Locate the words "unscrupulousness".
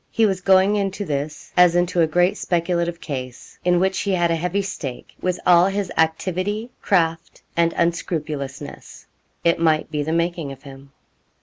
7.73-9.05